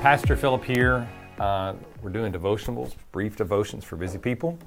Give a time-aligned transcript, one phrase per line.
[0.00, 1.06] Pastor Philip here.
[1.38, 4.58] Uh, we're doing devotionals, brief devotions for busy people.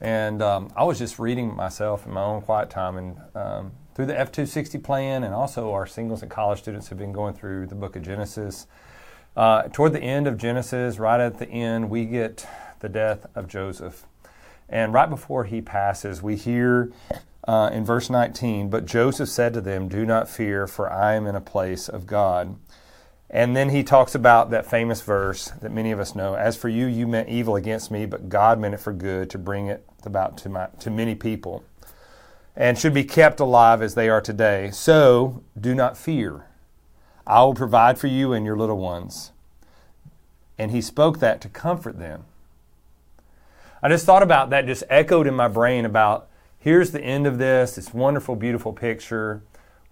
[0.00, 4.06] And um, I was just reading myself in my own quiet time and um, through
[4.06, 7.74] the F260 plan, and also our singles and college students have been going through the
[7.74, 8.68] book of Genesis.
[9.36, 12.46] Uh, toward the end of Genesis, right at the end, we get
[12.78, 14.06] the death of Joseph.
[14.68, 16.92] And right before he passes, we hear
[17.48, 21.26] uh, in verse 19, But Joseph said to them, Do not fear, for I am
[21.26, 22.56] in a place of God.
[23.28, 26.68] And then he talks about that famous verse that many of us know As for
[26.68, 29.84] you, you meant evil against me, but God meant it for good to bring it
[30.04, 31.64] about to, my, to many people,
[32.54, 34.70] and should be kept alive as they are today.
[34.70, 36.46] So do not fear.
[37.26, 39.32] I will provide for you and your little ones.
[40.56, 42.24] And he spoke that to comfort them.
[43.82, 47.38] I just thought about that, just echoed in my brain about here's the end of
[47.38, 49.42] this, this wonderful, beautiful picture.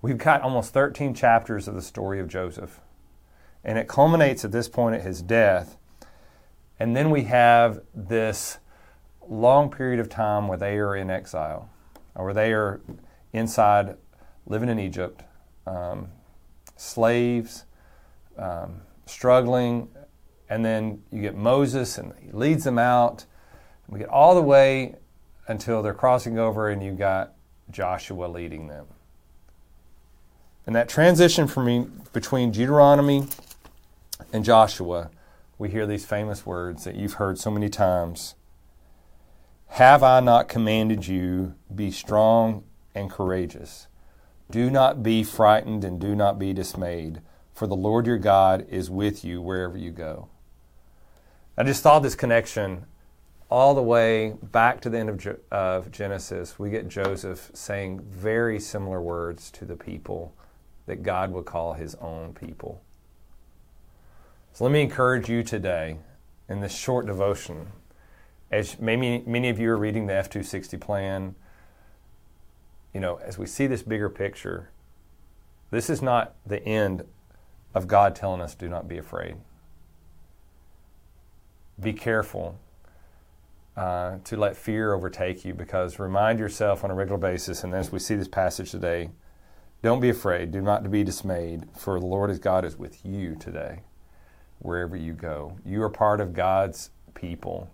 [0.00, 2.80] We've got almost 13 chapters of the story of Joseph.
[3.64, 5.76] And it culminates at this point at his death.
[6.78, 8.58] And then we have this
[9.26, 11.70] long period of time where they are in exile,
[12.14, 12.80] or they are
[13.32, 13.96] inside
[14.46, 15.22] living in Egypt,
[15.66, 16.08] um,
[16.76, 17.64] slaves,
[18.36, 19.88] um, struggling.
[20.50, 23.24] And then you get Moses, and he leads them out.
[23.88, 24.96] We get all the way
[25.48, 27.32] until they're crossing over, and you've got
[27.70, 28.86] Joshua leading them.
[30.66, 33.26] And that transition from between Deuteronomy
[34.32, 35.10] and Joshua,
[35.58, 38.34] we hear these famous words that you've heard so many times.
[39.68, 43.88] Have I not commanded you, be strong and courageous?
[44.50, 47.20] Do not be frightened and do not be dismayed,
[47.52, 50.28] for the Lord your God is with you wherever you go.
[51.56, 52.86] I just thought this connection
[53.48, 56.58] all the way back to the end of, of Genesis.
[56.58, 60.34] We get Joseph saying very similar words to the people
[60.86, 62.82] that God would call his own people.
[64.54, 65.98] So let me encourage you today
[66.48, 67.72] in this short devotion.
[68.52, 71.34] As maybe many of you are reading the F260 plan,
[72.92, 74.70] you know, as we see this bigger picture,
[75.72, 77.04] this is not the end
[77.74, 79.34] of God telling us, do not be afraid.
[81.80, 82.56] Be careful
[83.76, 87.90] uh, to let fear overtake you because remind yourself on a regular basis, and as
[87.90, 89.10] we see this passage today,
[89.82, 93.34] don't be afraid, do not be dismayed, for the Lord is God is with you
[93.34, 93.80] today,
[94.58, 95.56] wherever you go.
[95.64, 97.70] You are part of God's people.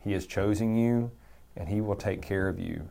[0.00, 1.10] He has chosen you,
[1.56, 2.88] and He will take care of you.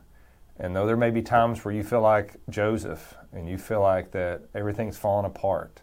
[0.58, 4.12] And though there may be times where you feel like Joseph and you feel like
[4.12, 5.82] that everything's falling apart,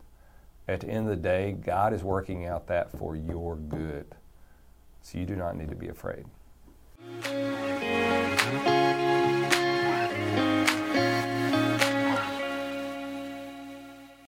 [0.68, 4.16] at the end of the day, God is working out that for your good.
[5.02, 6.26] So you do not need to be afraid.